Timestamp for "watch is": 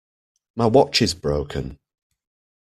0.65-1.13